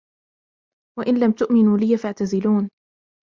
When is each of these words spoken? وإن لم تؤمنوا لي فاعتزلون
وإن 0.99 1.19
لم 1.19 1.31
تؤمنوا 1.31 1.77
لي 1.77 1.97
فاعتزلون 1.97 2.69